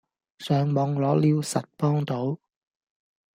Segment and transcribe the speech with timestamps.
[0.39, 2.39] 上網攞料實幫到